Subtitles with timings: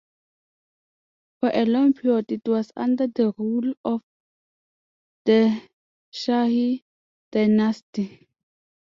[1.39, 4.01] For a long period it was under the rule of
[5.25, 5.61] the
[6.11, 6.83] Shahi
[7.31, 8.27] dynasty.